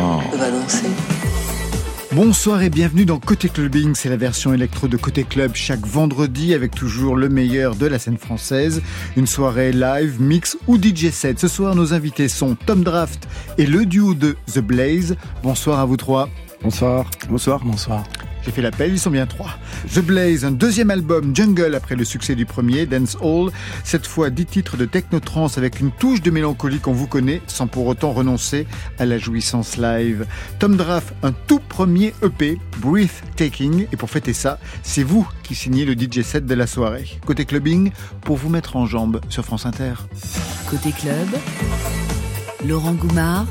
[0.00, 0.86] On va danser.
[2.12, 6.54] Bonsoir et bienvenue dans Côté Clubbing, c'est la version électro de Côté Club chaque vendredi
[6.54, 8.80] avec toujours le meilleur de la scène française,
[9.16, 11.38] une soirée live, mix ou DJ set.
[11.40, 13.28] Ce soir nos invités sont Tom Draft
[13.58, 15.16] et le duo de The Blaze.
[15.42, 16.28] Bonsoir à vous trois.
[16.62, 17.10] Bonsoir.
[17.28, 17.64] Bonsoir.
[17.64, 18.04] Bonsoir.
[18.44, 19.58] J'ai fait l'appel, ils sont bien trois.
[19.92, 23.50] The Blaze, un deuxième album, Jungle, après le succès du premier, Dance Hall.
[23.84, 27.66] Cette fois, dix titres de techno-trance avec une touche de mélancolie qu'on vous connaît, sans
[27.66, 28.66] pour autant renoncer
[28.98, 30.26] à la jouissance live.
[30.58, 33.86] Tom Draft, un tout premier EP, Breathtaking.
[33.92, 37.18] Et pour fêter ça, c'est vous qui signez le DJ set de la soirée.
[37.26, 37.90] Côté clubbing,
[38.22, 39.94] pour vous mettre en jambe sur France Inter.
[40.70, 41.28] Côté club,
[42.66, 43.46] Laurent Goumard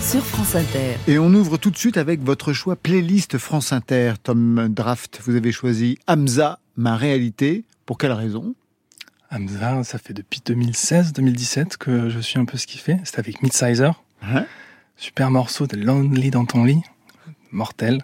[0.00, 0.96] sur France Inter.
[1.06, 4.14] Et on ouvre tout de suite avec votre choix playlist France Inter.
[4.22, 7.64] Tom Draft, vous avez choisi Hamza, ma réalité.
[7.86, 8.54] Pour quelle raison?
[9.30, 12.98] Hamza, ça fait depuis 2016-2017 que je suis un peu ce qu'il fait.
[13.04, 14.02] C'est avec Midsizer.
[14.22, 14.46] Hein
[14.96, 16.82] Super morceau de Lonely dans ton lit.
[17.52, 18.02] Mortel.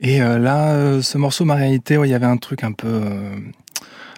[0.00, 2.88] Et euh, là, euh, ce morceau, ma réalité, il y avait un truc un peu
[2.88, 3.36] euh,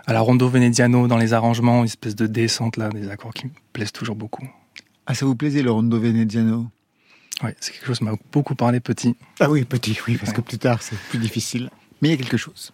[0.07, 3.47] à la rondo venediano dans les arrangements, une espèce de descente là, des accords qui
[3.47, 4.49] me plaisent toujours beaucoup.
[5.07, 6.67] Ah, ça vous plaisait le rondo venediano
[7.43, 9.17] Oui, c'est quelque chose qui m'a beaucoup parlé petit.
[9.41, 11.71] Ah oui, petit, oui, parce que plus tard c'est plus difficile.
[12.01, 12.73] Mais il y a quelque chose.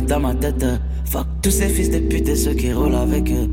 [0.00, 0.64] Dans ma tête.
[1.04, 3.48] Fuck tous ces fils de pute et ceux qui roulent avec eux.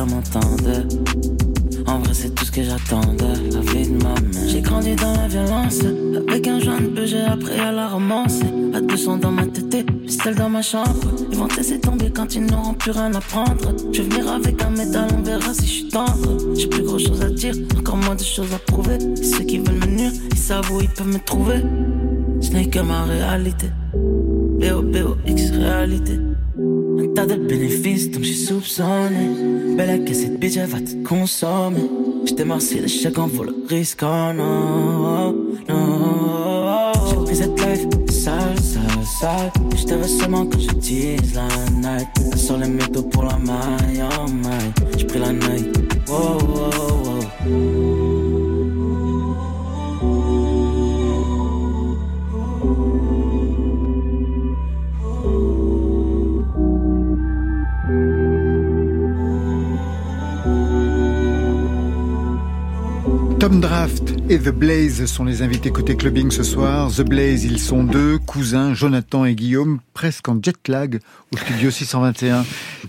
[0.00, 4.48] En vrai, c'est tout ce que j'attendais, la vie de ma mère.
[4.48, 5.80] J'ai grandi dans la violence,
[6.28, 8.38] avec un de peu, j'ai appris à la romance.
[8.74, 10.94] À 200 dans ma tête, celle dans ma chambre.
[11.32, 13.74] Ils vont te laisser tomber quand ils n'auront plus rien à prendre.
[13.92, 16.54] Je vais venir avec un métal, on verra si je suis tendre.
[16.54, 18.98] J'ai plus grand chose à dire, encore moins de choses à prouver.
[19.20, 21.64] Et ceux qui veulent me nuire, ils savent où ils peuvent me trouver.
[22.40, 23.66] Ce n'est que ma réalité.
[24.60, 26.20] B-O-B-O-X réalité.
[26.56, 29.57] Un tas de bénéfices, donc j'ai soupçonné.
[29.78, 31.88] Belle que cette bitch, va te consommer.
[32.26, 35.32] J't'ai marcé le chèque en vaut le risque, oh non,
[35.68, 36.92] non.
[37.08, 38.82] J'ai pris cette life sale, sale,
[39.20, 39.52] sale.
[39.72, 42.08] Et j't'avais seulement quand je tease la night.
[42.36, 44.72] Sort les métaux pour la maille, oh maille.
[44.96, 45.68] J'ai pris la night,
[46.08, 46.87] wow, wow,
[63.48, 66.90] Tom Draft et The Blaze sont les invités côté clubbing ce soir.
[66.90, 70.98] The Blaze, ils sont deux cousins, Jonathan et Guillaume, presque en jet lag
[71.32, 72.44] au studio 621.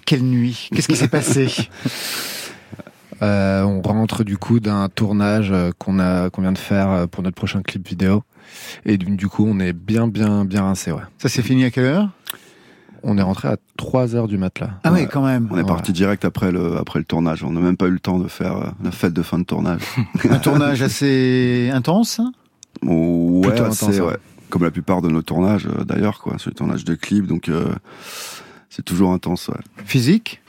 [0.06, 1.48] Quelle nuit Qu'est-ce qui s'est passé?
[3.22, 7.06] Euh, on rentre du coup d'un tournage euh, qu'on a qu'on vient de faire euh,
[7.06, 8.24] pour notre prochain clip vidéo
[8.86, 11.02] et du, du coup on est bien bien bien rincé ouais.
[11.18, 12.10] Ça s'est fini à quelle heure?
[13.04, 14.72] On est rentré à 3 heures du mat là.
[14.84, 15.48] Ah ouais, quand même.
[15.52, 17.44] On est parti direct après le, après le tournage.
[17.44, 19.44] On n'a même pas eu le temps de faire euh, la fête de fin de
[19.44, 19.82] tournage.
[20.30, 22.22] Un tournage assez intense?
[22.84, 24.04] Ouais, Plutôt assez, intense, hein.
[24.04, 24.18] ouais.
[24.50, 26.36] Comme la plupart de nos tournages euh, d'ailleurs, quoi.
[26.40, 27.74] C'est le tournage de clips, donc euh,
[28.70, 29.60] c'est toujours intense, ouais.
[29.86, 30.42] Physique?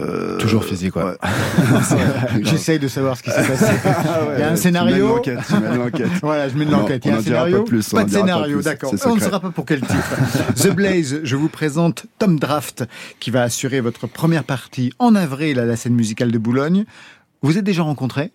[0.00, 1.02] Euh, Toujours physique, ouais.
[2.42, 3.66] J'essaye de savoir ce qui s'est passé.
[3.84, 5.20] Ah ouais, Il y a un scénario.
[5.22, 6.08] tu mènes l'enquête.
[6.22, 7.04] Voilà, je mets de Non, l'enquête.
[7.04, 8.94] Il y a un scénario pas plus, en de pas scénario, d'accord.
[9.06, 10.54] On ne saura pas pour quel titre.
[10.56, 12.84] The Blaze, je vous présente Tom Draft,
[13.20, 16.84] qui va assurer votre première partie en avril à la scène musicale de Boulogne.
[17.42, 18.30] Vous êtes déjà rencontrés?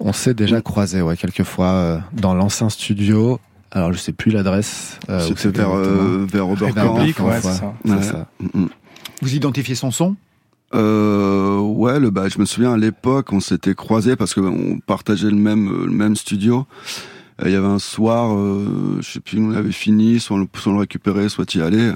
[0.00, 3.40] On s'est déjà croisé, ouais, quelques fois euh, dans l'ancien studio.
[3.70, 4.98] Alors, je sais plus l'adresse.
[5.10, 6.98] euh, C'était vers, euh, vers Robert Camp.
[6.98, 8.26] Ouais, c'est ça.
[9.22, 10.16] Vous identifiez son son?
[10.74, 14.78] Euh, ouais, le, bah, je me souviens à l'époque, on s'était croisés parce que on
[14.80, 16.66] partageait le même, le même studio.
[17.42, 20.40] Euh, Il y avait un soir, euh, je sais plus, on avait fini, soit on,
[20.40, 21.88] le- soit on le récupérait, soit y allait.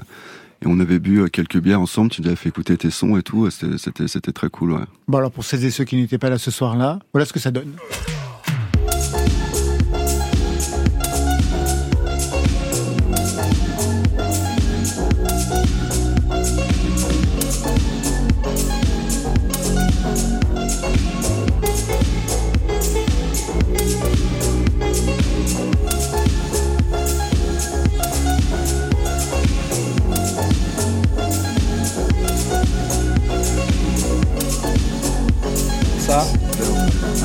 [0.63, 3.15] Et on avait bu euh, quelques bières ensemble, tu nous avais fait écouter tes sons
[3.17, 4.85] et tout, et c'était- c'était c'était très cool, ouais.
[5.07, 7.39] Bon alors pour celles et ceux qui n'étaient pas là ce soir-là, voilà ce que
[7.39, 7.73] ça donne.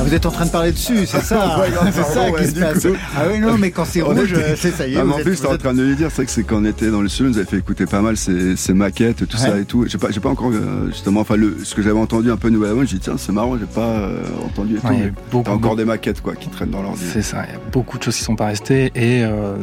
[0.09, 2.83] Vous êtes en train de parler dessus, c'est ça Ouais, C'est ça qui se passe.
[2.87, 2.95] coup.
[3.17, 4.97] Ah oui, non, mais quand c'est rouge, était- euh, c'est ça y est.
[4.99, 6.43] Ah, mais en êtes- plus, j'étais vous en train de lui dire, c'est que c'est
[6.45, 9.27] quand on était dans le studio, on nous avait fait écouter pas mal ces, maquettes,
[9.29, 9.85] tout ça et tout.
[9.87, 12.81] J'ai pas, pas encore, euh, justement, enfin, le, ce que j'avais entendu un peu nouvellement,
[12.85, 14.93] j'ai dit, tiens, c'est marrant, j'ai pas euh, entendu et tout.
[14.93, 17.03] Y a beaucoup, T'as encore des maquettes, quoi, qui traînent dans l'ordi.
[17.13, 17.45] c'est ça.
[17.49, 19.57] Il y a beaucoup de choses qui sont pas restées et euh,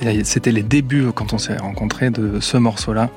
[0.00, 3.10] et c'était les débuts quand on s'est rencontrés de ce morceau-là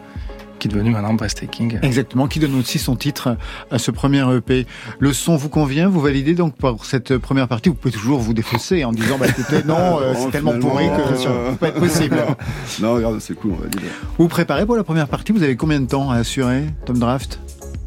[0.62, 1.80] qui est devenu maintenant Breathtaking.
[1.82, 3.36] Exactement, qui donne aussi son titre
[3.72, 4.68] à ce premier EP.
[5.00, 7.70] Le son vous convient, vous validez donc pour cette première partie.
[7.70, 10.86] Vous pouvez toujours vous défausser en disant, bah écoutez, non, euh, c'est Oh, tellement pourri
[10.86, 12.16] que ça euh, peut pas être possible.
[12.80, 13.90] non, regarde, c'est cool, on va dire.
[14.18, 17.00] Vous vous préparez pour la première partie Vous avez combien de temps à assurer, Tom
[17.00, 17.40] Draft?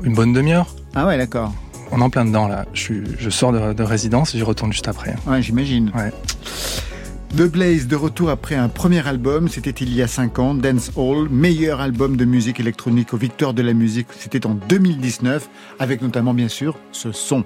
[0.03, 0.67] Une bonne demi-heure.
[0.97, 1.53] Ah ouais, d'accord.
[1.93, 2.65] On est en plein dedans là.
[2.75, 5.15] Je, suis, je sors de, de résidence et je retourne juste après.
[5.29, 5.93] Ouais, j'imagine.
[5.95, 6.11] Ouais.
[7.31, 10.93] The Blaze de retour après un premier album, c'était il y a 5 ans, Dance
[10.95, 15.49] Hall, meilleur album de musique électronique aux Victoires de la musique, c'était en 2019,
[15.81, 17.45] avec notamment bien sûr ce son.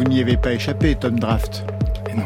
[0.00, 1.62] Vous n'y avez pas échappé, Tom Draft.
[2.10, 2.24] Et non.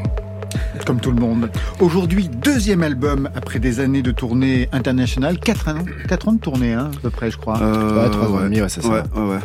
[0.87, 1.51] Comme tout le monde.
[1.81, 5.41] Aujourd'hui, deuxième album après des années de tournée internationale.
[5.41, 7.61] 4 ans, quatre ans de tournée, hein, à peu près, je crois.
[7.61, 8.89] Euh, Ouais, trois ans et demi, ouais, c'est ça.
[8.89, 9.39] Ouais, ouais, ouais.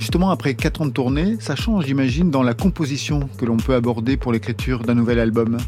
[0.00, 3.74] Justement, après 4 ans de tournée, ça change, j'imagine, dans la composition que l'on peut
[3.74, 5.58] aborder pour l'écriture d'un nouvel album.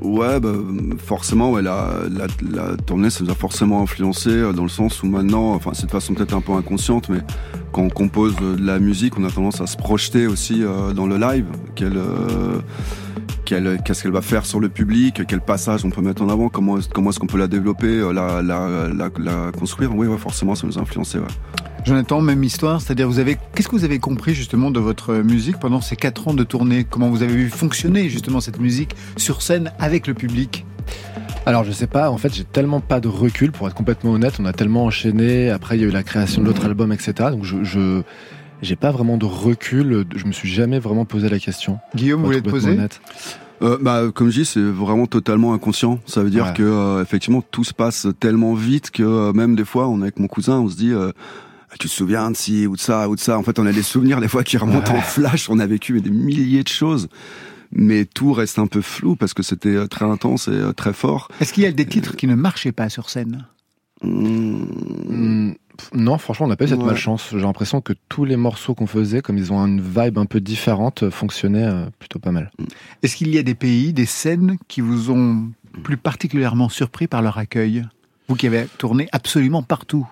[0.00, 0.52] Ouais, bah,
[1.04, 5.02] forcément, ouais, la, la, la tournée, ça nous a forcément influencé euh, dans le sens
[5.02, 7.18] où maintenant, enfin, c'est de façon peut-être un peu inconsciente, mais
[7.72, 10.92] quand on compose euh, de la musique, on a tendance à se projeter aussi euh,
[10.92, 11.46] dans le live.
[11.74, 12.60] Quel, euh,
[13.44, 16.78] qu'est-ce qu'elle va faire sur le public, quel passage on peut mettre en avant, comment,
[16.94, 19.96] comment est-ce qu'on peut la développer, euh, la, la, la, la construire.
[19.96, 21.18] Oui, ouais, forcément, ça nous a influencé.
[21.18, 21.24] Ouais.
[21.84, 25.58] Jonathan, même histoire, c'est-à-dire vous avez qu'est-ce que vous avez compris justement de votre musique
[25.58, 26.84] pendant ces quatre ans de tournée?
[26.84, 30.66] Comment vous avez vu fonctionner justement cette musique sur scène avec le public?
[31.46, 34.34] Alors je sais pas, en fait j'ai tellement pas de recul pour être complètement honnête,
[34.38, 37.12] on a tellement enchaîné, après il y a eu la création de l'autre album, etc.
[37.30, 38.02] Donc je, je
[38.60, 41.78] j'ai pas vraiment de recul, je me suis jamais vraiment posé la question.
[41.94, 42.72] Guillaume, vous voulez être te poser?
[42.72, 43.00] Honnête.
[43.62, 46.00] Euh, bah, comme je dis, c'est vraiment totalement inconscient.
[46.06, 46.52] Ça veut dire Ouais.
[46.54, 50.02] que euh, effectivement tout se passe tellement vite que euh, même des fois, on est
[50.02, 50.92] avec mon cousin, on se dit.
[51.78, 53.72] Tu te souviens de ci ou de ça ou de ça En fait, on a
[53.72, 55.48] des souvenirs des fois qui remontent en flash.
[55.48, 57.08] On a vécu mais, des milliers de choses,
[57.72, 60.92] mais tout reste un peu flou parce que c'était euh, très intense et euh, très
[60.92, 61.28] fort.
[61.40, 63.46] Est-ce qu'il y a des titres qui ne marchaient pas sur scène?
[64.02, 64.64] Mmh.
[65.08, 66.86] Hmm, pff, non, franchement, on n'a pas eu cette Ouais.
[66.86, 67.28] malchance.
[67.32, 70.40] J'ai l'impression que tous les morceaux qu'on faisait, comme ils ont une vibe un peu
[70.40, 71.68] différente, euh, fonctionnaient
[71.98, 72.50] plutôt pas mal.
[73.02, 75.48] Est-ce qu'il y a des pays, des scènes qui vous ont
[75.82, 77.84] plus particulièrement surpris par leur accueil?
[78.28, 80.06] Vous qui avez tourné absolument partout?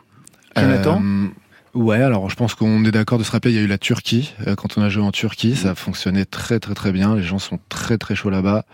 [0.56, 1.02] Jonathan?
[1.04, 1.26] Euh,
[1.76, 3.76] Ouais, alors je pense qu'on est d'accord de se rappeler, il y a eu la
[3.76, 4.33] Turquie.
[4.47, 7.14] Euh, quand on a joué en Turquie, ça a fonctionné très très très bien.
[7.14, 8.64] Les gens sont très très chauds là-bas.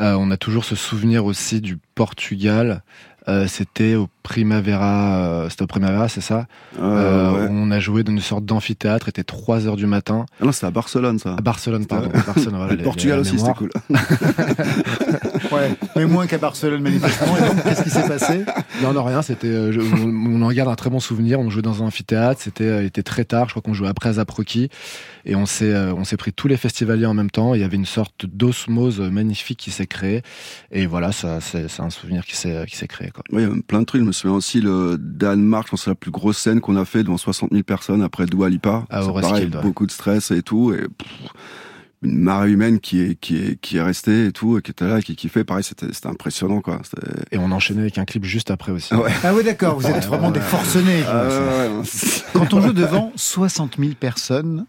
[0.00, 2.84] Euh, on a toujours ce souvenir aussi du Portugal.
[3.28, 6.46] Euh, c'était au Primavera, euh, c'était au Primavera, c'est ça
[6.80, 7.48] Euh, Euh, ouais.
[7.50, 10.26] On a joué dans une sorte d'amphithéâtre, il était 3 heures du matin.
[10.40, 11.34] Ah non, c'était à Barcelone, ça.
[11.34, 12.10] À Barcelone, pardon.
[12.26, 13.70] Barcelone, voilà, Le les- Portugal les aussi, c'était cool.
[15.52, 17.36] Ouais, mais moins qu'à Barcelone manifestement.
[17.36, 18.44] Et donc, qu'est-ce qui s'est passé?
[18.82, 21.40] Non, non, rien, c'était, euh, on, on en garde un très bon souvenir.
[21.40, 24.08] On jouait dans un amphithéâtre, c'était, euh, était très tard, je crois qu'on jouait après
[24.08, 24.70] Azaproki.
[25.26, 27.54] Et on s'est, euh, on s'est pris tous les festivaliers en même temps.
[27.54, 30.22] Il y avait une sorte d'osmose magnifique qui s'est créée.
[30.70, 33.22] Et voilà, ça, c'est, c'est un souvenir qui s'est, qui s'est créé, quoi.
[33.32, 34.00] Oui, il y a plein de trucs.
[34.02, 36.76] Je me souviens aussi le Danemark, je pense que c'est la plus grosse scène qu'on
[36.76, 38.84] a fait devant 60 000 personnes après Dua Lipa.
[38.90, 39.62] Ah, C'est pareil, ouais.
[39.62, 40.72] beaucoup de stress et tout.
[40.72, 41.08] Et pff,
[42.04, 44.88] une marée humaine qui est, qui est, qui est restée et tout, et qui était
[44.88, 45.44] là, qui kiffait.
[45.44, 46.80] Pareil, c'était, c'était impressionnant, quoi.
[46.82, 48.92] C'était- Et on enchaînait avec un clip juste après aussi.
[48.92, 49.12] Ouais.
[49.22, 51.04] Ah oui, d'accord, vous êtes vraiment des forcenés.
[51.06, 51.28] Ah.
[52.32, 54.66] Quand on joue devant 60 000 personnes,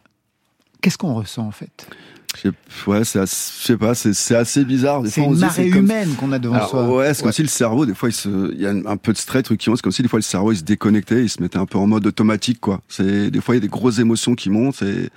[0.81, 1.88] qu'est-ce qu'on ressent en fait?
[2.36, 5.02] Je sais- Ouais, c'est, je sais pas, c'est, c'est assez bizarre.
[5.04, 6.88] Des C'est fois, on une se dit, marée comme- humaine qu'on a devant Alors, soi.
[6.98, 9.13] ouais, c'est comme si le cerveau, des fois, il, se, il y a un peu
[9.13, 9.78] de stress, truc qui monte.
[9.78, 11.78] C'est comme si des fois le cerveau il se déconnectait, il se mettait un peu
[11.78, 12.82] en mode automatique, quoi.
[12.90, 15.10] C'est des fois il y a des grosses émotions qui montent et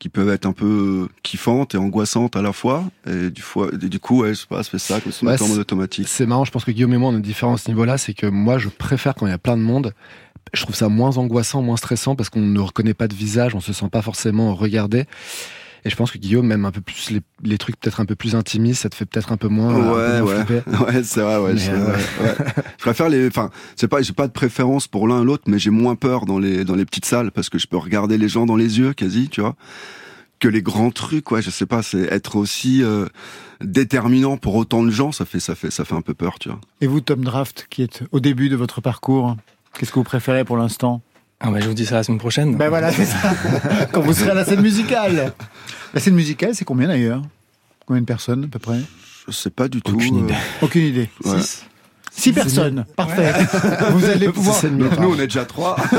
[0.00, 2.84] qui peuvent être un peu kiffantes et angoissantes à la fois.
[3.08, 5.28] Et du, fois, et du coup, ouais, je sais pas, fait ça, comme si on
[5.28, 6.08] Ouais, en mode c'est- automatique.
[6.08, 7.96] C'est marrant, je pense que Guillaume et moi, on a une différence à ce niveau-là,
[7.96, 9.94] c'est que moi, je préfère quand il y a plein de monde.
[10.52, 13.60] Je trouve ça moins angoissant, moins stressant, parce qu'on ne reconnaît pas de visage, on
[13.60, 15.04] se sent pas forcément regardé.
[15.86, 18.14] Et je pense que Guillaume, même un peu plus les, les trucs peut-être un peu
[18.14, 20.62] plus intimistes, ça te fait peut-être un peu moins, peu Ouais, ouais, flipper.
[20.86, 21.52] ouais, c'est vrai, ouais.
[21.54, 22.34] Mais, je, euh, ouais.
[22.78, 25.58] Je préfère les, enfin, c'est pas, j'ai pas de préférence pour l'un et l'autre, mais
[25.58, 28.28] j'ai moins peur dans les, dans les petites salles parce que je peux regarder les
[28.28, 29.56] gens dans les yeux, quasi, tu vois,
[30.38, 33.06] que les grands trucs, ouais, je sais pas, c'est être aussi euh,
[33.60, 36.48] déterminant pour autant de gens, ça fait, ça fait, ça fait un peu peur, tu
[36.48, 36.60] vois.
[36.80, 39.36] Et vous, Tom Draft, qui êtes au début de votre parcours,
[39.78, 41.02] qu'est-ce que vous préférez pour l'instant?
[41.40, 42.56] Ah bah, je vous dis ça la semaine prochaine.
[42.56, 43.34] Ben voilà, c'est ça.
[43.92, 45.32] Quand vous serez à la scène musicale.
[45.94, 47.22] La scène musicale, c'est combien d'ailleurs?
[47.86, 48.80] Combien de personnes à peu près?
[49.26, 49.94] Je sais pas du tout.
[49.94, 50.34] Aucune euh, idée.
[50.62, 51.08] Aucune idée.
[51.24, 51.40] Ouais.
[51.40, 51.64] Six
[52.16, 53.32] Six personnes, parfait.
[53.90, 55.76] Vous allez pouvoir, C'est Donc nous, on est déjà trois.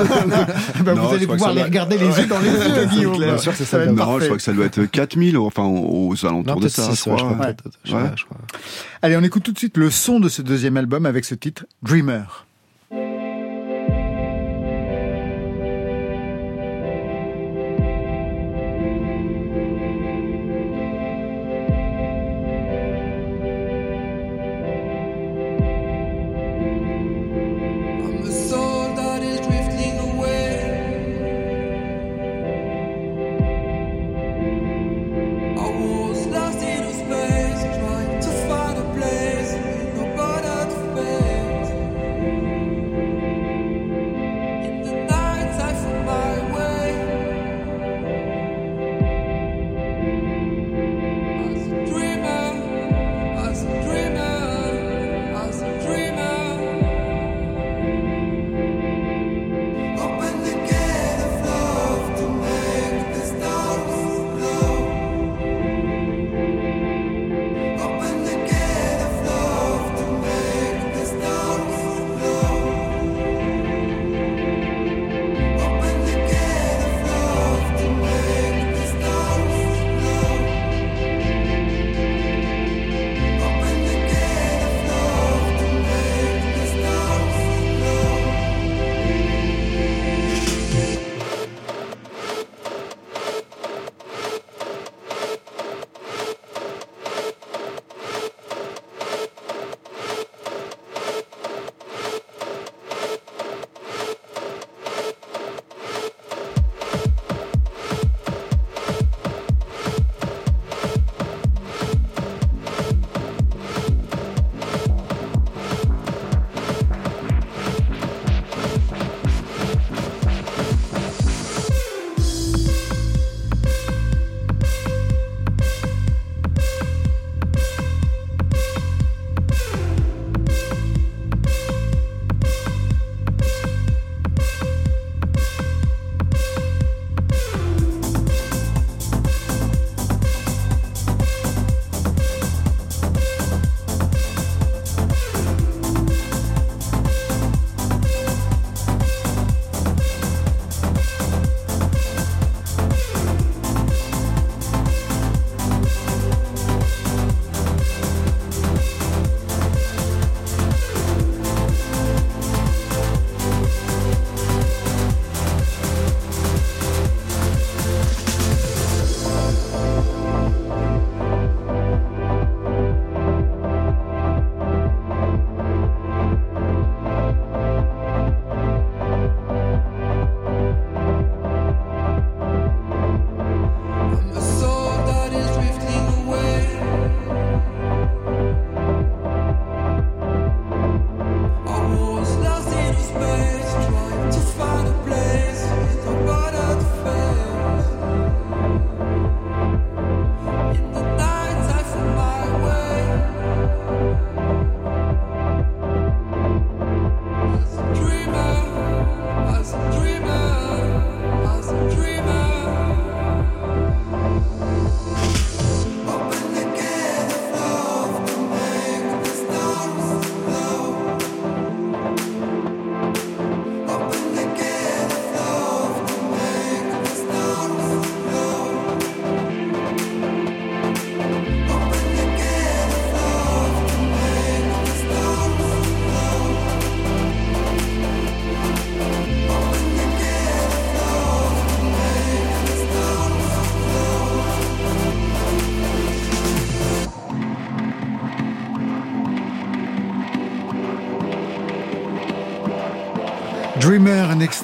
[0.84, 3.18] ben, Non, vous allez pouvoir ça les regarder les yeux dans les yeux, Guillaume.
[3.18, 3.80] Bien sûr, c'est ça.
[3.80, 4.20] va être non, parfait.
[4.22, 7.34] je crois que ça doit être 4000, enfin, aux alentours Non, de ça, crois.
[7.34, 7.56] Ouais.
[7.84, 8.38] je crois.
[9.02, 11.66] Allez, on écoute tout de suite le son de ce deuxième album avec ce titre,
[11.84, 12.46] Dreamer.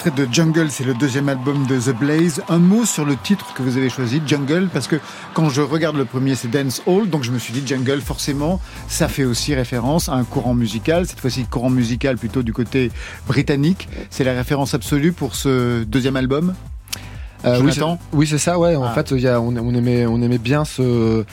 [0.04, 2.42] Extrait de Jungle, c'est le deuxième album de The Blaze.
[2.50, 4.96] Un mot sur le titre que vous avez choisi, Jungle, parce que
[5.36, 8.60] quand je regarde le premier, c'est Dance Hall, donc je me suis dit Jungle, forcément,
[8.88, 12.92] ça fait aussi référence à un courant musical, cette fois-ci courant musical plutôt du côté
[13.28, 13.88] britannique.
[14.10, 16.56] C'est la référence absolue pour ce deuxième album?
[17.46, 17.60] Euh,
[18.14, 18.76] oui, c'est- ça, ouais.
[18.76, 18.94] En Ah.
[18.94, 21.24] fait, il y a, on, on aimait, on aimait bien ce,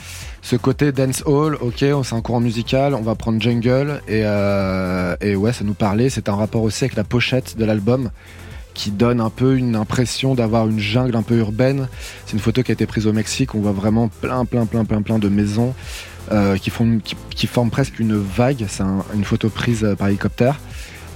[0.43, 1.55] ce côté dance hall.
[1.61, 2.93] Ok, c'est un courant musical.
[2.93, 6.11] On va prendre jungle et, euh, et ouais, ça nous parlait.
[6.11, 8.11] C'est un rapport aussi avec la pochette de l'album
[8.79, 11.89] qui donne un peu une impression d'avoir une jungle un peu urbaine.
[12.25, 13.53] C'est une photo qui a été prise au Mexique.
[13.53, 15.73] On voit vraiment plein, plein, plein, plein, plein de maisons
[16.31, 18.63] euh, qui font, qui, qui forment presque une vague.
[18.69, 20.61] C'est un- une photo prise euh, par hélicoptère.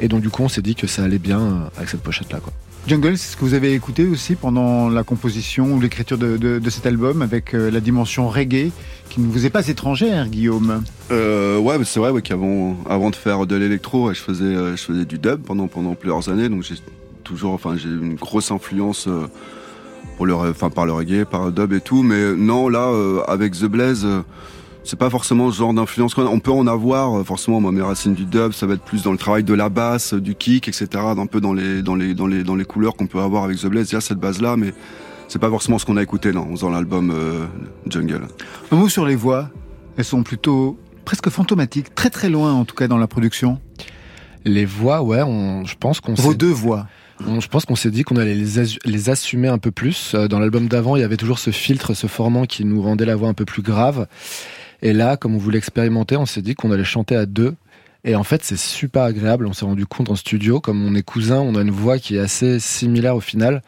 [0.01, 2.39] Et donc du coup, on s'est dit que ça allait bien euh, avec cette pochette-là,
[2.43, 2.51] quoi.
[2.85, 6.59] Jungle, c'est ce que vous avez écouté aussi pendant la composition ou l'écriture de, de-
[6.59, 8.71] de cet album avec euh, la dimension reggae
[9.09, 10.83] qui ne vous est pas étrangère, Guillaume?
[11.11, 15.05] Euh, ouais, c'est vrai ouais, qu'avant avant de faire de l'électro, je faisais je faisais
[15.05, 16.75] du dub pendant pendant plusieurs années, donc j'ai
[17.23, 19.27] toujours, enfin j'ai une grosse influence euh,
[20.17, 22.03] pour le, enfin par le reggae, par le dub et tout.
[22.03, 24.21] Mais non, là euh, avec The Blaze, euh,
[24.83, 26.13] c'est pas forcément ce genre d'influence.
[26.13, 26.29] qu'on a.
[26.29, 27.61] On peut en avoir euh, forcément.
[27.61, 30.13] Moi, mes racines du dub, ça va être plus dans le travail de la basse,
[30.13, 30.87] du kick, etc.
[30.93, 33.57] Un peu dans les dans les dans les dans les couleurs qu'on peut avoir avec
[33.57, 33.91] The Blaze.
[33.91, 34.73] Il y a cette base là, mais
[35.27, 37.45] c'est pas forcément ce qu'on a écouté non, en faisant l'album euh,
[37.87, 38.27] Jungle.
[38.71, 39.49] Un mot sur les voix.
[39.97, 43.59] Elles sont plutôt presque fantomatiques, très très loin en tout cas dans la production.
[44.45, 46.87] Les voix, ouais, on, je pense qu'on Vos deux voix.
[47.19, 50.13] Je pense qu'on s'est dit qu'on allait les assumer un peu plus.
[50.15, 53.05] Euh, Dans l'album d'avant, il y avait toujours ce filtre, ce formant qui nous rendait
[53.05, 54.07] la voix un peu plus grave.
[54.81, 57.55] Et là, comme on voulait expérimenter, on s'est dit qu'on allait chanter à deux.
[58.03, 59.47] Et en fait, c'est super agréable.
[59.47, 62.17] On s'est rendu compte en studio, comme on est cousins, on a une voix qui
[62.17, 63.61] est assez similaire au final.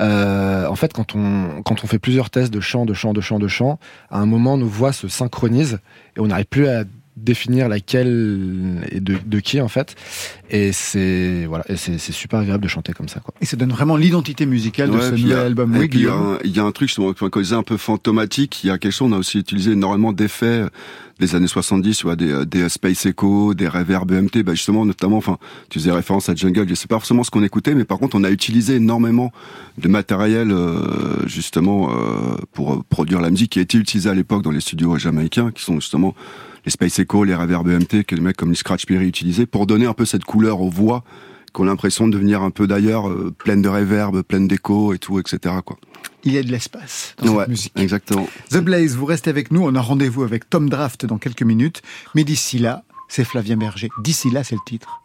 [0.00, 3.20] Euh, en fait, quand on, quand on fait plusieurs tests de chant, de chant, de
[3.20, 3.78] chant, de chant,
[4.10, 5.78] à un moment, nos voix se synchronisent
[6.16, 6.82] et on n'arrive plus à
[7.16, 9.94] définir laquelle et de, de qui en fait.
[10.50, 13.20] Et c'est voilà, et c'est c'est super agréable de chanter comme ça.
[13.20, 13.34] Quoi.
[13.40, 15.74] Et ça donne vraiment l'identité musicale de Ouais, ce nouvel a- album.
[15.74, 16.02] et Oui, puis il
[16.50, 19.08] y y, a un truc justement quand un peu fantomatique, il y a quelque chose.
[19.10, 20.64] On a aussi utilisé énormément d'effets
[21.20, 25.16] des années 70, tu vois, des, des Space Echo, des reverb EMT, bah justement notamment.
[25.18, 25.38] Enfin,
[25.70, 26.68] tu faisais référence à Jungle.
[26.68, 29.32] Je sais pas forcément ce qu'on écoutait, mais par contre, on a utilisé énormément
[29.78, 34.14] de matériel euh, justement euh, pour euh, produire la musique qui a été utilisée à
[34.14, 36.14] l'époque dans les studios jamaïcains, qui sont justement
[36.64, 39.66] les Space Echo, les reverb EMT que les mecs comme les Scratch Perry utilisaient pour
[39.66, 41.04] donner un peu cette couleur aux voix
[41.54, 44.98] qui ont l'impression de devenir un peu d'ailleurs, euh, pleine de reverb, pleine d'écho et
[44.98, 45.54] tout, etc.
[45.64, 45.76] Quoi.
[46.24, 47.72] Il y a de l'espace dans Ouais, cette musique.
[47.78, 48.26] exactement.
[48.50, 49.62] The Blaze, vous restez avec nous.
[49.62, 51.82] On a rendez-vous avec Tom Draft dans quelques minutes.
[52.16, 53.88] Mais d'ici là, c'est Flavien Berger.
[54.02, 55.00] D'ici là, c'est le titre.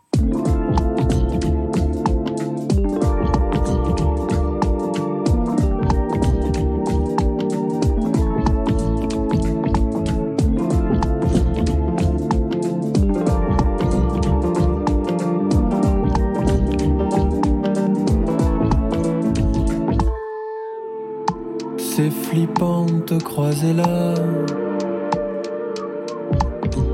[22.59, 24.15] C'est flippant de te croiser là.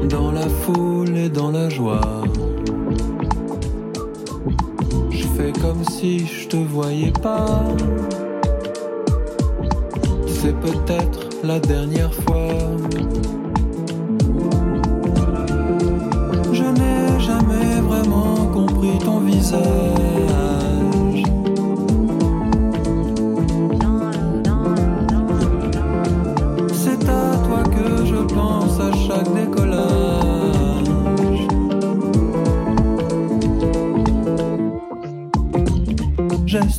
[0.07, 2.21] Dans la foule et dans la joie.
[5.09, 7.63] Je fais comme si je te voyais pas.
[10.27, 12.47] C'est peut-être la dernière fois.
[16.53, 19.94] Je n'ai jamais vraiment compris ton visage.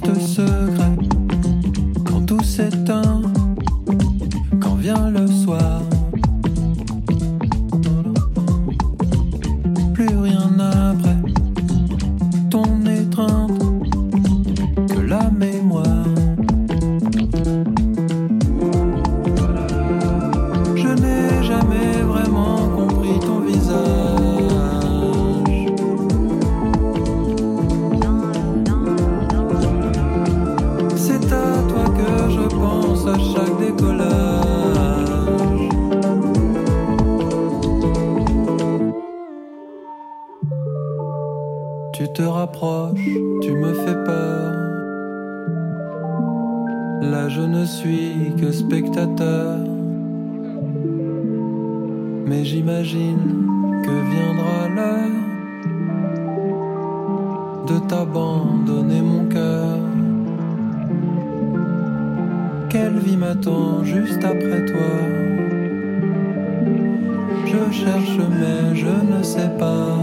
[0.07, 0.76] toute seule.
[53.85, 55.25] Que viendra l'heure
[57.67, 59.79] de t'abandonner mon cœur?
[62.69, 64.95] Quelle vie m'attend juste après toi?
[67.47, 69.97] Je cherche mais je ne sais pas.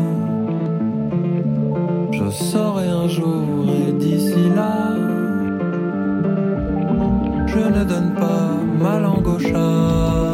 [2.12, 4.96] Je saurais un un jour et d'ici là,
[7.48, 10.33] je ne donne pas ma langue au chat.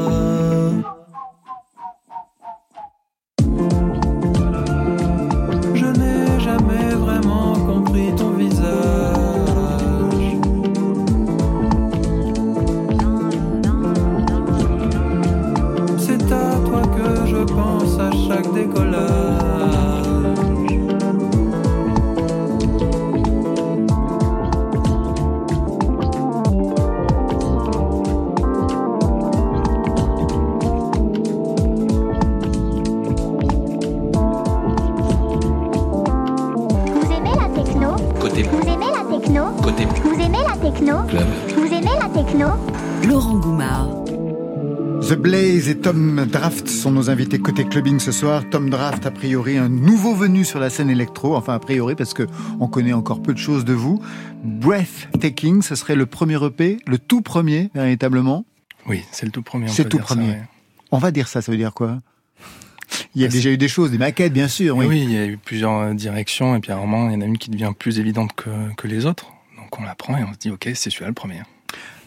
[47.09, 48.43] Nos invités côté clubbing ce soir.
[48.51, 51.35] Tom Draft, a priori, un nouveau venu sur la scène électro.
[51.35, 52.27] Enfin, a priori, parce que
[52.59, 53.99] on connaît encore peu de choses de vous.
[54.43, 58.45] Breathtaking, ce serait le premier EP, le tout premier, véritablement.
[58.87, 59.67] Oui, c'est le tout premier.
[59.69, 60.29] C'est tout ça, premier.
[60.29, 60.41] ouais.
[60.91, 61.97] On va dire ça, ça veut dire quoi?
[63.15, 64.77] Il y a Bah, déjà eu des choses, des maquettes, bien sûr.
[64.77, 64.85] Oui.
[64.87, 65.01] Oui.
[65.03, 67.21] il y a eu plusieurs euh, directions, et puis à un moment, il y en
[67.21, 69.27] a une qui devient plus évidente que, que les autres.
[69.57, 71.41] Donc on la prend et on se dit, ok, c'est celui-là le premier.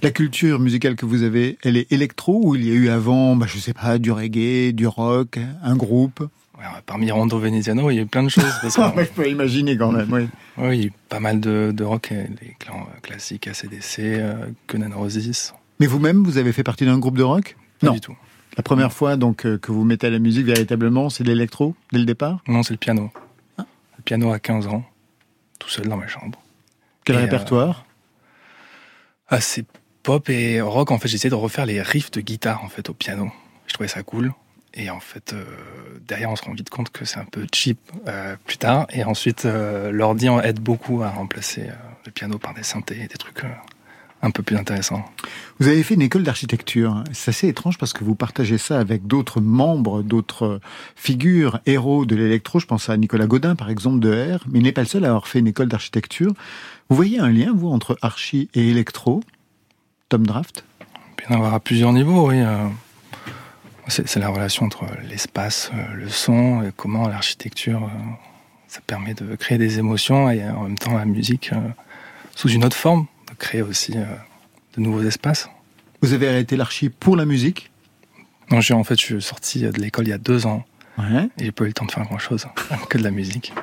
[0.02, 3.36] La culture musicale que vous avez, elle est électro ou il y a eu avant,
[3.36, 6.28] bah, je sais pas, du reggae, du rock, un groupe?
[6.86, 8.52] Parmi Rondo Veneziano, il y a eu plein de choses.
[8.62, 10.28] Parce que, Je peux imaginer quand même, oui.
[10.58, 13.98] oui, il y a eu pas mal de, de rock, les clans euh, classiques, ACDC,
[14.00, 15.52] euh, Conan Roses.
[15.80, 17.56] Mais vous-même, vous avez fait partie d'un groupe de rock?
[17.80, 17.92] Pas Non.
[17.94, 18.16] du tout.
[18.56, 21.98] La première fois donc euh, que vous mettez à la musique véritablement, c'est l'électro dès
[21.98, 22.42] le départ?
[22.46, 23.10] Non, c'est le piano.
[23.58, 23.66] Ah.
[23.98, 24.84] Le piano à 15 ans,
[25.58, 26.40] tout seul dans ma chambre.
[27.04, 27.86] Quel Et, répertoire?
[29.40, 29.64] c'est
[30.02, 30.90] pop et rock.
[30.90, 33.30] En fait, j'essayais de refaire les riffs de guitare en fait au piano.
[33.66, 34.32] Je trouvais ça cool.
[34.74, 35.44] Et en fait, euh,
[36.06, 38.86] derrière, on se rend vite compte que c'est un peu cheap euh, plus tard.
[38.90, 41.72] Et ensuite, euh, l'ordi aide beaucoup à remplacer euh,
[42.06, 43.44] le piano par des synthés et des trucs
[44.22, 45.04] un peu plus intéressants.
[45.58, 47.02] Vous avez fait une école d'architecture.
[47.12, 50.60] C'est assez étrange parce que vous partagez ça avec d'autres membres, d'autres
[50.96, 52.58] figures, héros de l'électro.
[52.58, 54.44] Je pense à Nicolas Godin, par exemple, de R.
[54.48, 56.32] Mais il n'est pas le seul à avoir fait une école d'architecture.
[56.88, 59.22] Vous voyez un lien, vous, entre archi et électro?
[60.12, 60.62] Tom Draft
[61.09, 62.38] Il peut y en avoir à plusieurs niveaux, oui.
[62.38, 62.68] euh.
[63.88, 67.88] C'est la relation entre l'espace, euh, le son, et comment l'architecture, euh,
[68.68, 71.51] ça permet de créer des émotions et en même temps la musique
[72.37, 74.05] sous une autre forme, de créer aussi de
[74.77, 75.48] nouveaux espaces.
[76.03, 77.70] Vous avez arrêté l'archi pour la musique?
[78.51, 80.62] Non, j'ai en fait, je suis sorti de l'école il y a deux ans
[80.98, 81.31] Ouais.
[81.38, 82.46] et j'ai pas eu le temps de faire grand chose,
[82.90, 83.55] que de la musique.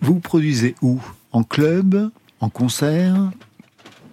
[0.00, 0.98] Vous produisez où?
[1.32, 2.10] En club?
[2.40, 3.16] En concert?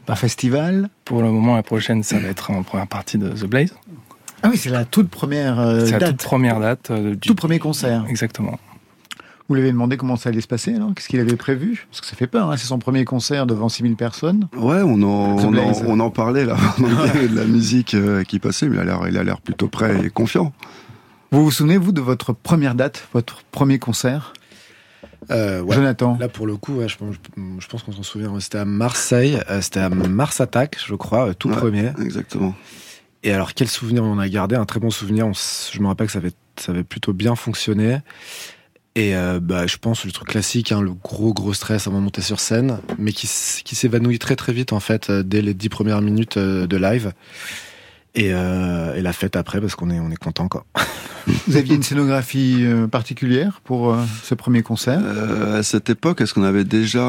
[0.08, 3.46] En festival Pour le moment, la prochaine, ça va être en première partie de The
[3.46, 3.74] Blaze.
[4.44, 6.10] Ah oui, c'est la toute première euh, C'est la date.
[6.12, 8.06] toute première date euh, du Tout premier concert.
[8.08, 8.60] Exactement.
[9.48, 10.92] Vous lui avez demandé comment ça allait se passer alors?
[10.96, 11.88] Qu'est-ce qu'il avait prévu?
[11.90, 14.48] Parce que ça fait peur, hein, c'est son premier concert devant 6000 personnes.
[14.58, 15.84] Ouais, on en, on en, Blaze.
[15.88, 18.80] on en parlait là, on en parlait de la musique euh, qui passait, mais il
[18.80, 20.52] a l'air, il a l'air plutôt prêt et confiant.
[21.32, 24.34] Vous vous souvenez, vous, de votre première date, votre premier concert?
[25.32, 25.76] Euh, ouais.
[25.76, 27.16] Jonathan Là, pour le coup, ouais, je, pense-
[27.60, 28.40] je pense qu'on s'en souvient.
[28.40, 29.40] C'était à Marseille.
[29.50, 31.56] euh, C'était à Mars Attack, je crois, euh, tout Ouais.
[31.56, 31.92] premier.
[32.02, 32.54] Exactement.
[33.24, 34.56] Et alors, quel souvenir on a gardé?
[34.56, 35.26] Un très bon souvenir.
[35.28, 38.00] On je me rappelle que ça avait, ça avait plutôt bien fonctionné.
[38.98, 42.22] Et bah, je pense le truc classique, hein, le gros gros stress avant de monter
[42.22, 46.38] sur scène, mais qui, s'évanouit très très vite en fait dès les dix premières minutes
[46.38, 47.12] de live.
[48.14, 50.66] Et, et la fête après parce qu'on est on est content quoi.
[51.48, 55.00] Vous aviez une scénographie euh, particulière pour euh, ce premier concert?
[55.04, 57.02] Euh, à cette époque, est-ce qu'on avait déjà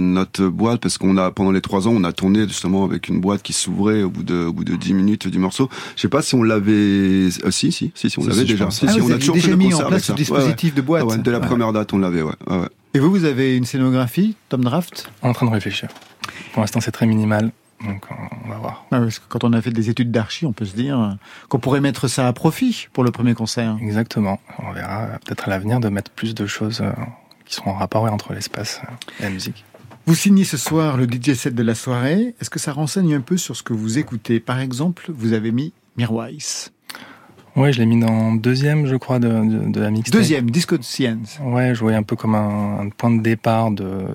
[0.00, 0.80] notre boîte?
[0.80, 3.52] Parce qu'on a pendant les trois ans, on a tourné justement avec une boîte qui
[3.52, 5.68] s'ouvrait au bout de au bout de dix minutes du morceau.
[5.96, 6.72] Je sais pas si on l'avait.
[6.72, 8.70] euh, si, si, si, si, on l'avait déjà.
[8.70, 10.12] Si, Ah, si, on a toujours déjà fait le mis en place ce ça.
[10.14, 10.24] Ouais, ouais.
[10.24, 11.46] dispositif de boîte Ah ouais, dès la Ouais.
[11.46, 12.22] première date, on l'avait.
[12.22, 12.32] Ouais.
[12.94, 15.10] Et vous, vous avez une scénographie, Tom Draft?
[15.22, 15.88] En train de réfléchir.
[16.52, 17.50] Pour l'instant, c'est très minimal,
[17.84, 18.14] donc on
[18.46, 18.84] on va voir.
[18.90, 21.10] Ah, Parce que quand on a fait des études d'archi, on peut se dire euh,
[21.48, 23.76] qu'on pourrait mettre ça à profit pour le premier concert.
[23.80, 24.40] Exactement.
[24.58, 26.90] On verra euh, peut-être à l'avenir de mettre plus de choses euh,
[27.44, 29.64] qui seront en rapport entre l'espace euh, et la musique.
[30.06, 32.34] Vous signez ce soir le DJ set de la soirée.
[32.40, 34.40] Est-ce que ça renseigne un peu sur ce que vous écoutez?
[34.40, 36.38] Par exemple, vous avez mis Mirwais.
[37.56, 40.14] Ouais, je l'ai mis dans deuxième, je crois, de, de, de la mixtape.
[40.18, 41.38] Deuxième, Disco de Science.
[41.42, 44.06] Ouais, je voyais un peu comme un, un point de départ de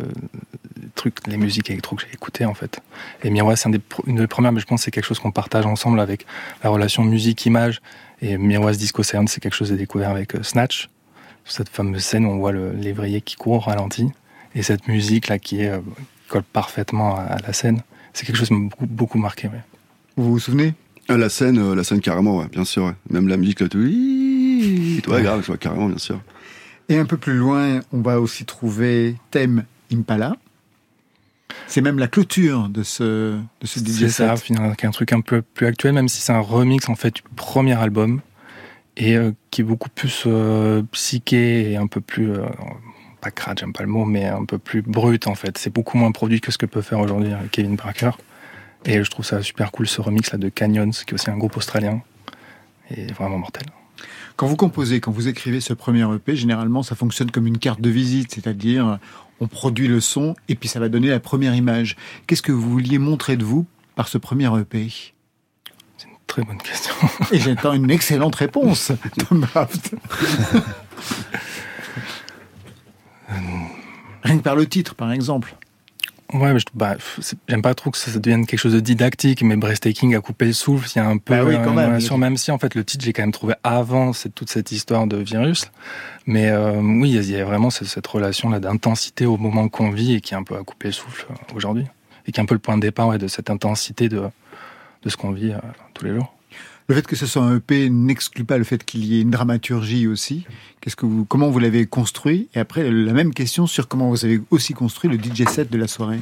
[0.95, 2.79] trucs, les musiques électro que j'ai écoutées en fait.
[3.23, 3.73] Et Miroir, c'est un
[4.08, 6.25] une des premières, mais je pense que c'est quelque chose qu'on partage ensemble avec
[6.63, 7.81] la relation musique-image.
[8.21, 10.89] Et Miroir's Disco Sound, c'est quelque chose que j'ai découvert avec euh, Snatch,
[11.45, 14.10] cette fameuse scène où on voit lévrier qui court au ralenti.
[14.55, 15.79] Et cette musique là qui est, euh,
[16.29, 17.81] colle parfaitement à, à la scène.
[18.13, 19.47] C'est quelque chose qui m'a beaucoup, beaucoup marqué.
[19.49, 19.62] Ouais.
[20.15, 20.73] Vous vous souvenez?
[21.10, 22.86] Ah, La scène, euh, la scène carrément, ouais, bien sûr.
[22.86, 22.93] ouais.
[23.10, 23.77] Même la musique là, tout.
[23.79, 26.19] Ouais, grave, je vois carrément, bien sûr.
[26.88, 30.36] Et un peu plus loin, on va aussi trouver thème Impala.
[31.67, 35.21] C'est même la clôture de ce, de ce DJ C'est ça, avec un truc un
[35.21, 38.21] peu plus actuel, même si c'est un remix en fait du premier album
[38.97, 42.45] et euh, qui est beaucoup plus euh, psyché et un peu plus euh,
[43.21, 45.58] pas crade, j'aime pas le mot, mais un peu plus brut en fait.
[45.58, 48.12] C'est beaucoup moins produit que ce que peut faire aujourd'hui Kevin Parker.
[48.86, 51.38] Et je trouve ça super cool ce remix là de Canyons, qui est aussi un
[51.38, 52.01] groupe australien
[52.91, 53.65] et vraiment mortel.
[54.36, 57.81] Quand vous composez, quand vous écrivez ce premier EP, généralement, ça fonctionne comme une carte
[57.81, 58.99] de visite, c'est-à-dire
[59.39, 61.95] on produit le son et puis ça va donner la première image.
[62.27, 64.89] Qu'est-ce que vous vouliez montrer de vous par ce premier EP
[66.27, 66.93] Très bonne question.
[67.31, 68.91] Et j'attends une excellente réponse,
[69.29, 69.95] Tom Draft.
[74.23, 75.55] Rien que par le titre, par exemple.
[76.34, 76.96] Ouais, mais je- bah,
[77.48, 80.46] j'aime pas trop que ça, ça devienne quelque chose de didactique, mais breathtaking a coupé
[80.46, 80.90] le souffle.
[80.96, 81.88] Il y a un peu Bah oui, quand une même.
[81.90, 84.72] relation, même si en fait le titre j'ai quand même trouvé avant cette, toute cette
[84.72, 85.70] histoire de virus.
[86.26, 89.92] Mais euh, oui, il y a- vraiment cette, cette relation là d'intensité au moment qu'on
[89.92, 91.86] vit et qui est un peu à couper le souffle euh, aujourd'hui,
[92.28, 94.24] et qui est un peu le point de départ ouais, de cette intensité de
[95.04, 95.58] de ce qu'on vit euh,
[95.94, 96.34] tous les jours.
[96.88, 99.32] Le fait que ce soit un EP n'exclut pas le fait qu'il y ait une
[99.32, 100.45] dramaturgie aussi.
[101.28, 102.48] Comment vous l'avez construit?
[102.54, 105.78] Et après, la même question sur comment vous avez aussi construit le DJ set de
[105.80, 106.19] la soirée.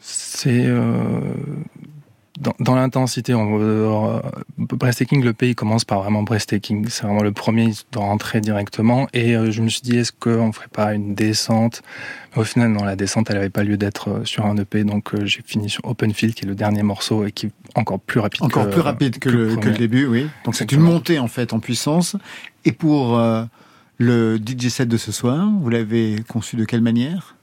[0.00, 1.34] C'est euh,
[2.60, 3.34] dans, l'intensité.
[3.34, 4.20] On, euh,
[4.58, 6.86] breathtaking, le pays commence par vraiment breathtaking.
[6.90, 9.08] C'est vraiment le premier de rentrer directement.
[9.14, 11.82] Et euh, je me suis dit, est-ce qu'on ferait pas une descente?
[12.36, 14.84] Au final, non, la descente, elle n'avait pas lieu d'être sur un EP.
[14.84, 18.20] Donc j'ai fini sur Open Field, qui est le dernier morceau et qui encore plus
[18.20, 18.42] rapide.
[18.42, 19.78] Encore que, plus rapide que, le, que le premier.
[19.78, 20.26] début, oui.
[20.44, 22.16] Donc c'est une montée en fait en puissance.
[22.64, 23.44] Et pour euh,
[23.98, 27.34] le DJ set de ce soir, vous l'avez conçu de quelle manière?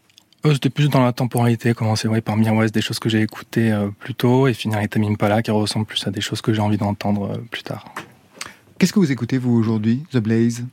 [0.46, 3.72] Euh, C'était plus dans la temporalité, commencer ouais, par Mirwest, des choses que j'ai écoutées
[3.72, 6.54] euh, plus tôt, et finir avec Tamim Pala, qui ressemble plus à des choses que
[6.54, 7.86] j'ai envie d'entendre euh, plus tard.
[8.78, 10.66] Qu'est-ce que vous écoutez vous aujourd'hui, The Blaze?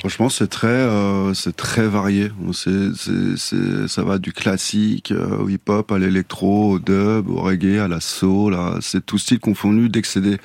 [0.00, 2.30] Franchement, c'est très, euh, c'est très varié.
[2.52, 7.40] C'est, c'est, c'est, ça va du classique euh, au hip-hop à l'électro, au dub, au
[7.40, 8.54] reggae, à la soul.
[8.54, 9.88] à- C'est tout style confondu.
[9.88, 10.36] Dès que c'est des,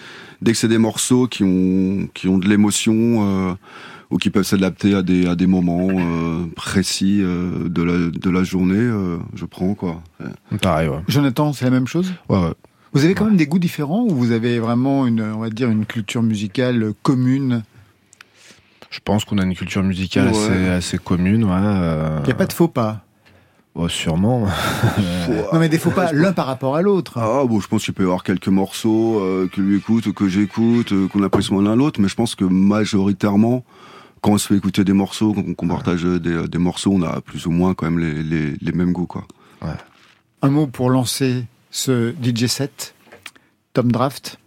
[0.42, 2.94] dès que c'est des morceaux qui ont, qui ont de l'émotion
[3.50, 3.54] euh,
[4.10, 8.30] ou qui peuvent s'adapter à des, à des moments euh, précis euh, de la, de
[8.30, 10.02] la journée, euh, je prends quoi.
[10.62, 11.00] Pareil, ouais.
[11.08, 12.12] Jonathan, c'est la même chose?
[12.30, 12.54] Ouais, ouais.
[12.94, 15.70] Vous avez quand même des goûts différents ou vous avez vraiment une, on va dire,
[15.70, 17.64] une culture musicale commune?
[18.91, 20.38] Je pense qu'on a une culture musicale Ouais.
[20.38, 21.51] assez, assez commune, ouais.
[21.54, 23.04] euh, Il n'y a pas de faux pas.
[23.73, 24.45] bon, sûrement.
[25.54, 27.17] Non mais des faux pas l'un par rapport à l'autre.
[27.17, 30.13] Ah bon, je pense qu'il peut y avoir quelques morceaux euh, que lui écoute ou
[30.13, 33.63] que j'écoute, euh, qu'on apprécie moins l'un l'autre, mais je pense que majoritairement,
[34.21, 37.21] quand on se fait écouter des morceaux, qu'on qu'on partage des, des morceaux, on a
[37.21, 39.23] plus ou moins quand même les, les, les mêmes goûts, quoi.
[40.41, 42.93] Un mot pour lancer ce DJ set,
[43.73, 44.38] Tom Draft.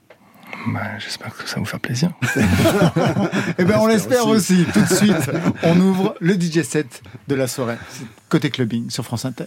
[0.66, 2.11] Bah, J'espère que ça va vous faire plaisir.
[3.59, 4.64] Eh ben on l'espère aussi.
[4.72, 5.31] Tout de suite,
[5.62, 7.77] on ouvre le DJ set de la soirée.
[8.29, 9.44] Côté clubbing sur France Inter.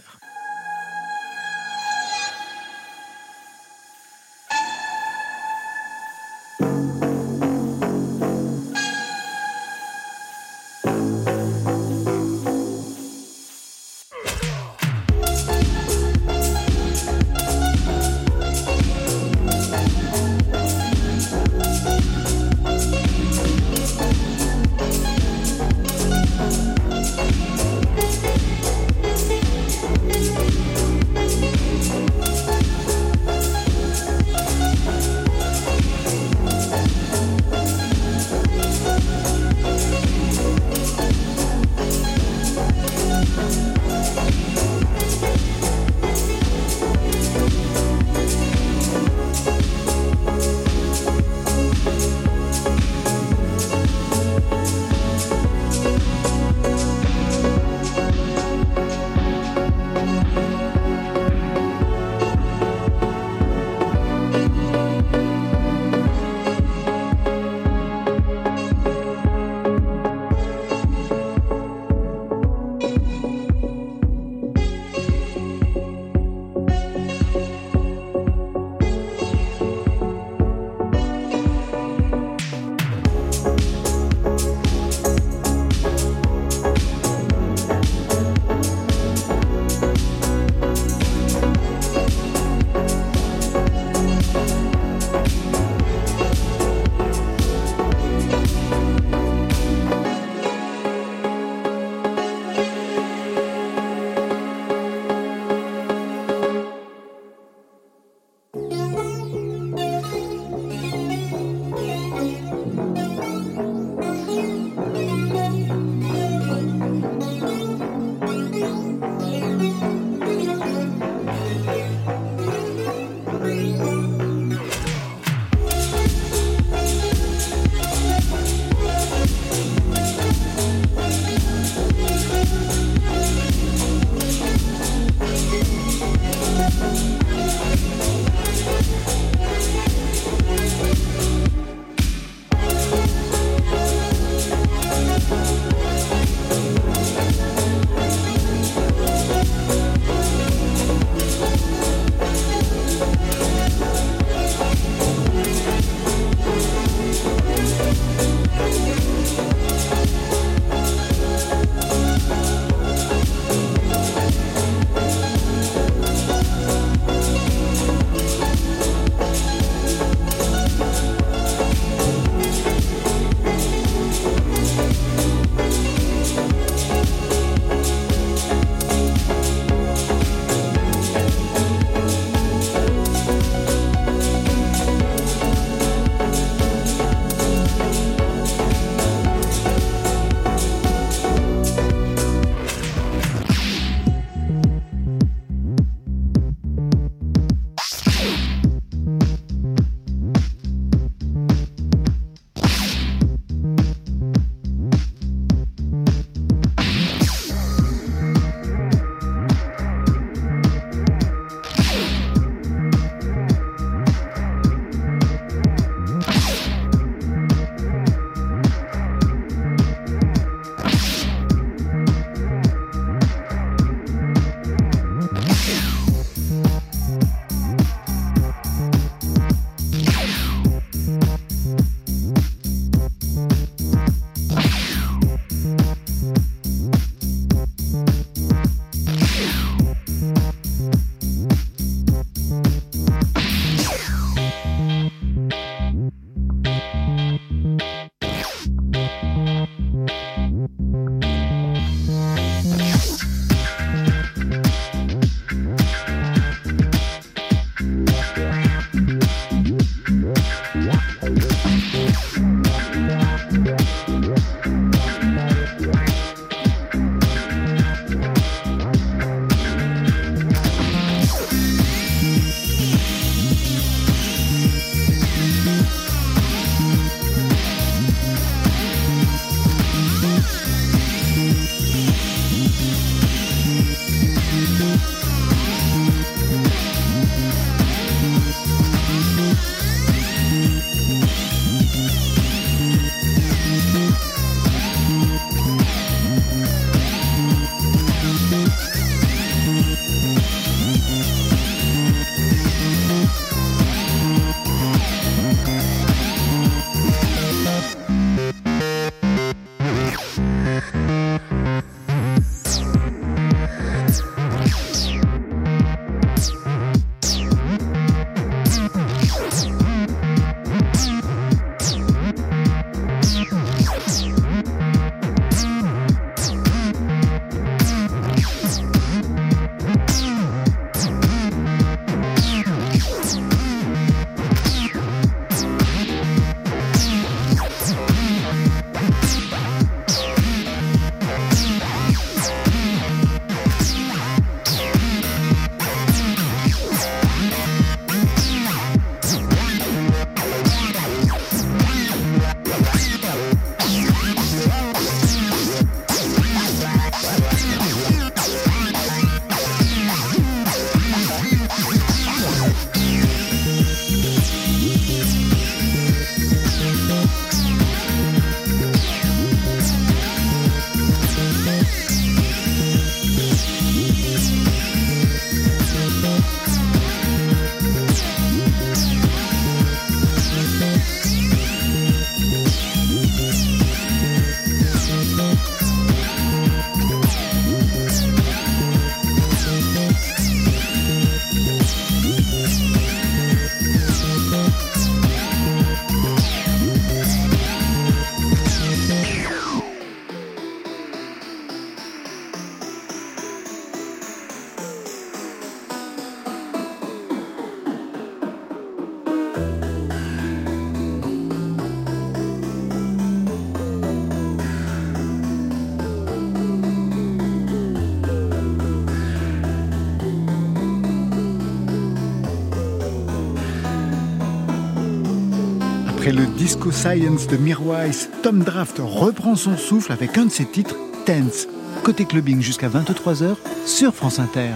[427.08, 430.94] Science de Mirwais, Tom Draft reprend son souffle avec un de ses titres,
[431.24, 431.66] Tense.
[432.02, 433.56] Côté clubbing jusqu'à 23h
[433.86, 434.74] sur France Inter.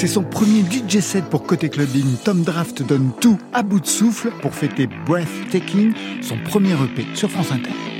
[0.00, 2.16] C'est son premier DJ set pour Côté Clubbing.
[2.24, 5.92] Tom Draft donne tout à bout de souffle pour fêter Breathtaking,
[6.22, 7.99] son premier EP sur France Inter.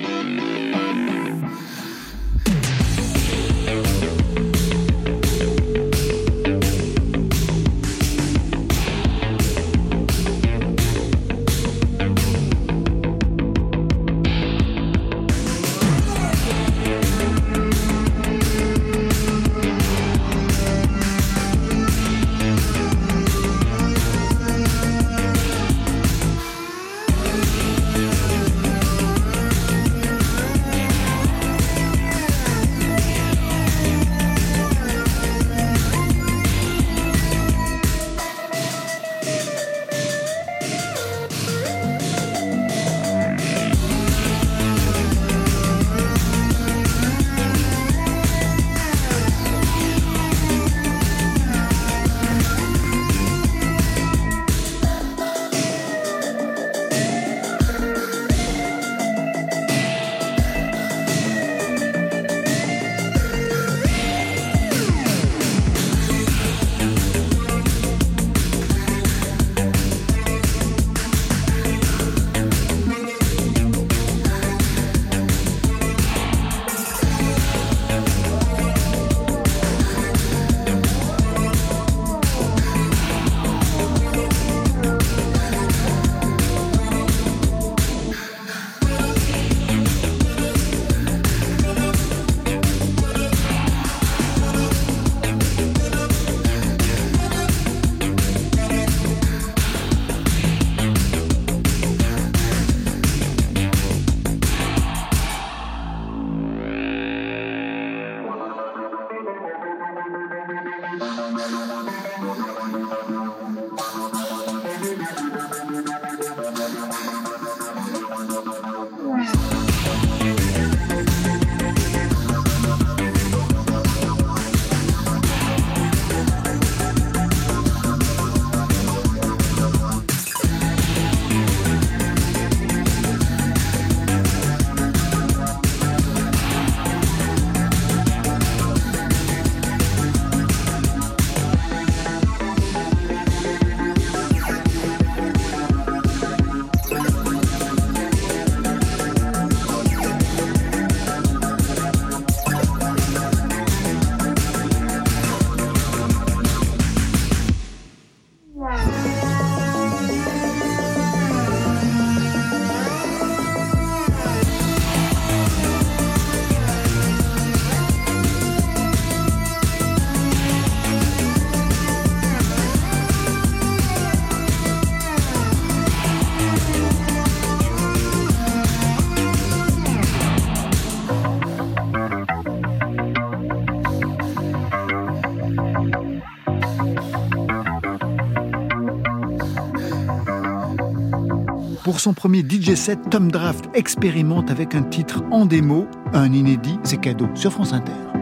[192.00, 196.78] Pour son premier DJ set, Tom Draft expérimente avec un titre en démo, un inédit,
[196.82, 198.19] c'est cadeau sur France Inter.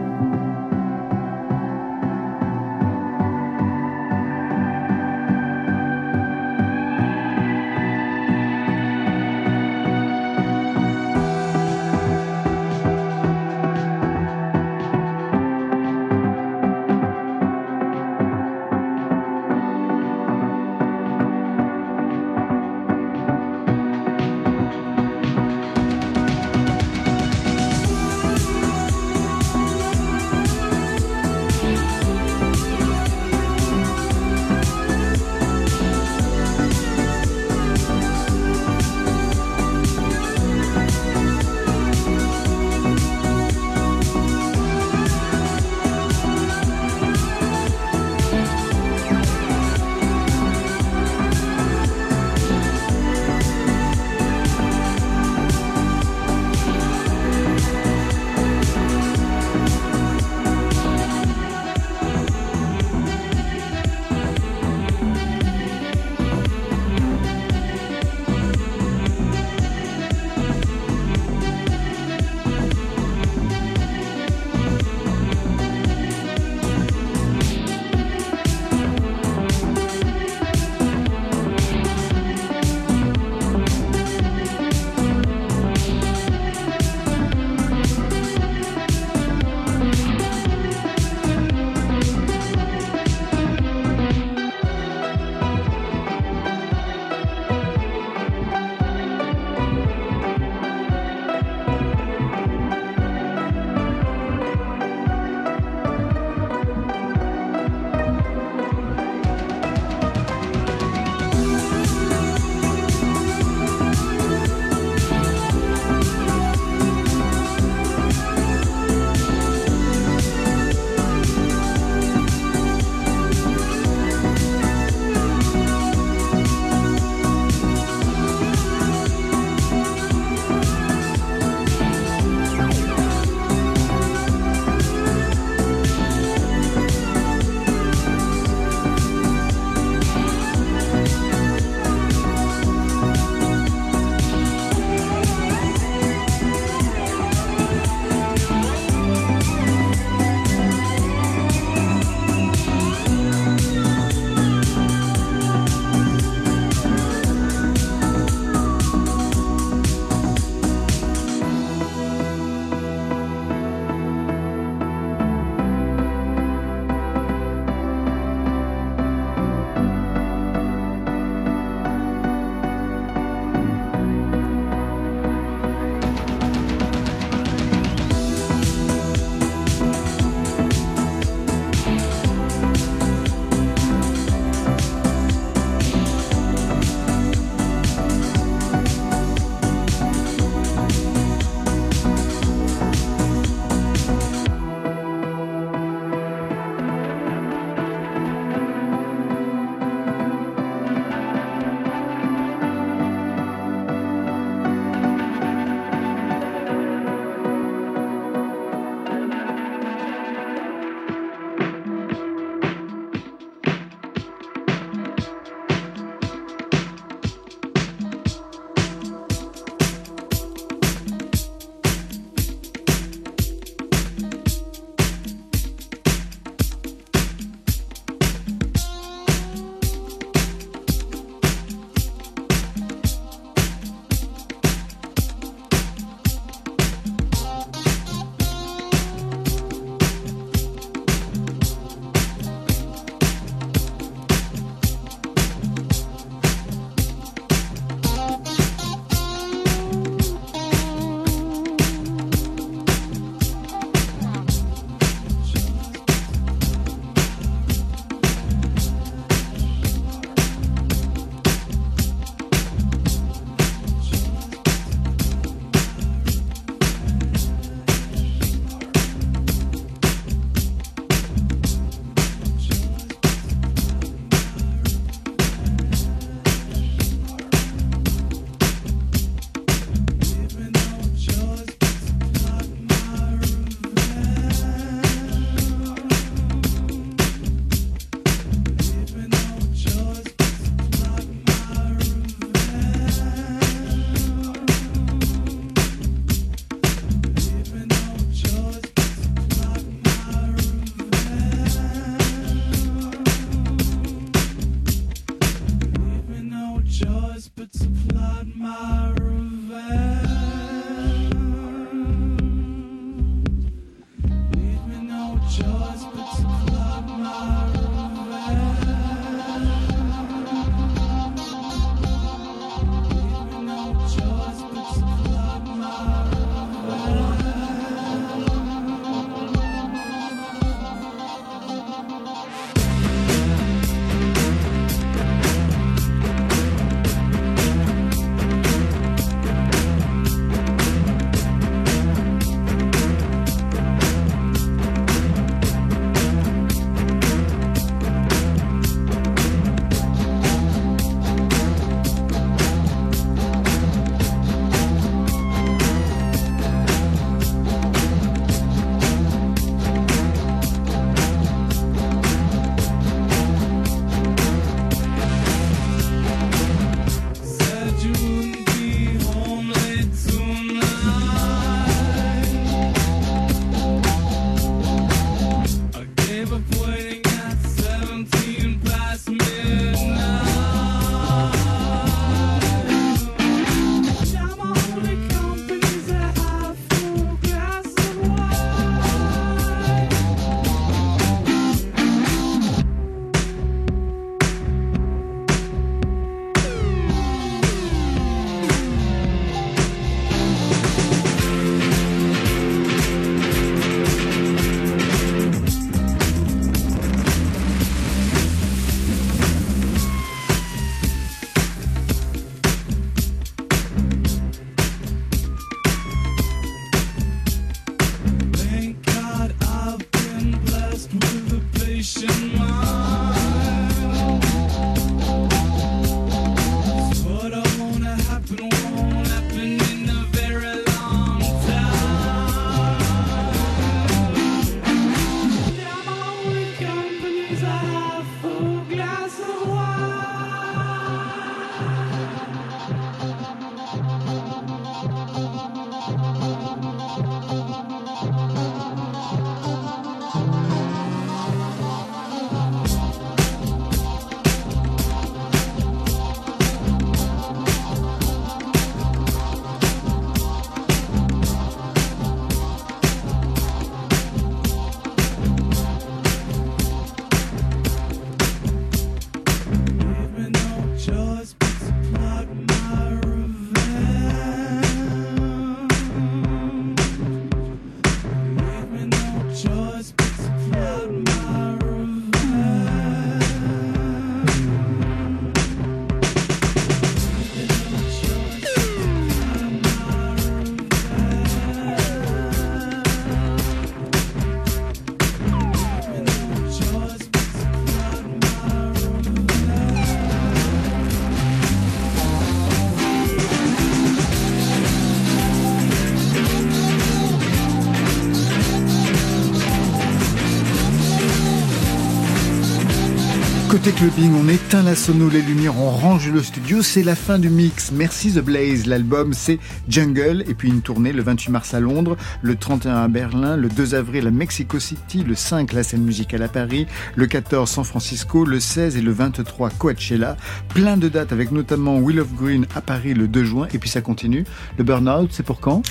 [513.89, 517.39] Côté clubbing, on éteint la sono, les lumières, on range le studio, c'est la fin
[517.39, 517.91] du mix.
[517.91, 522.15] Merci The Blaze, l'album c'est Jungle, et puis une tournée le 28 mars à Londres,
[522.43, 526.43] le 31 à Berlin, le 2 avril à Mexico City, le 5 la scène musicale
[526.43, 526.85] à Paris,
[527.15, 530.37] le 14 San Francisco, le 16 et le 23 Coachella.
[530.67, 533.89] Plein de dates avec notamment Will of Green à Paris le 2 juin, et puis
[533.89, 534.45] ça continue.
[534.77, 535.81] Le Burnout, c'est pour quand?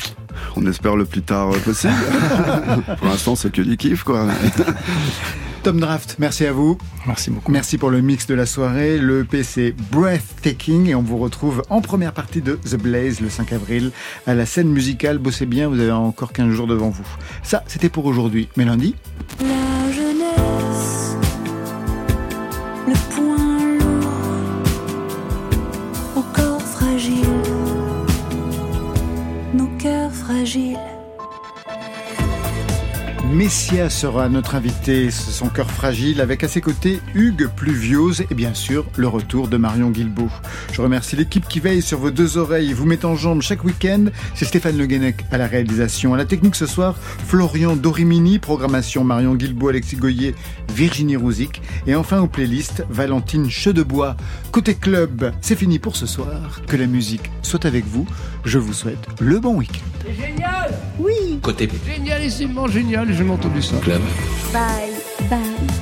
[0.55, 1.95] On espère le plus tard possible.
[2.99, 4.29] pour l'instant, c'est que du kiff, quoi.
[5.63, 6.79] Tom Draft, merci à vous.
[7.07, 7.51] Merci beaucoup.
[7.51, 8.99] Merci pour le mix de la soirée.
[8.99, 13.53] Le c'est Breathtaking et on vous retrouve en première partie de The Blaze le 5
[13.53, 13.91] avril
[14.27, 15.19] à la scène musicale.
[15.19, 17.07] Bossez bien, vous avez encore 15 jours devant vous.
[17.43, 18.49] Ça, c'était pour aujourd'hui.
[18.57, 18.95] Mais lundi,
[19.41, 21.17] La jeunesse,
[22.87, 24.11] le point lourd,
[26.17, 27.25] au corps fragile,
[29.55, 30.79] nos cœurs fragiles.
[33.39, 38.53] Messia sera notre invité, son cœur fragile, avec à ses côtés Hugues Pluviose et bien
[38.53, 40.29] sûr le retour de Marion Guilbault.
[40.73, 43.63] Je remercie l'équipe qui veille sur vos deux oreilles et vous met en jambe chaque
[43.63, 44.07] week-end.
[44.35, 46.15] C'est Stéphane Le Guenec à la réalisation.
[46.15, 46.97] À la technique ce soir,
[47.29, 50.35] Florian Dorimini, programmation Marion Guilbault, Alexis Goyer,
[50.75, 51.63] Virginie Rouzic.
[51.87, 54.17] Et enfin aux playlists, Valentine Chedebois.
[54.51, 56.61] Côté club, c'est fini pour ce soir.
[56.67, 58.05] Que la musique soit avec vous.
[58.45, 59.99] Je vous souhaite le bon week-end.
[60.05, 63.77] C'est génial Oui Côté Génialissimement génial, jamais entendu ça.
[63.79, 64.01] club.
[64.53, 64.95] Bye,
[65.29, 65.78] bye.